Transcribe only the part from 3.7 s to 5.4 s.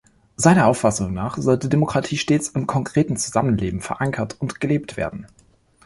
verankert und gelebt werden.